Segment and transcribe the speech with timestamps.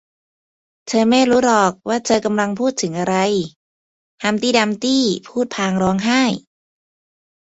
[0.87, 3.15] เธอไม่รู้หรอกว่าเธอกำลังพูดถึงอะไร
[4.23, 6.21] ฮัมพ์ตี้ดัมพ์ตี้พูดพลางร้องไห้